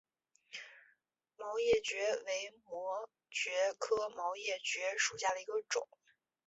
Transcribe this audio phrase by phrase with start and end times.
[1.37, 1.95] 毛叶蕨
[2.25, 5.87] 为膜蕨科毛叶蕨属下的一个种。